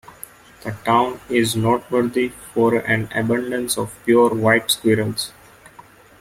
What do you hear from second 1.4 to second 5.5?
noteworthy for an abundance of pure white squirrels.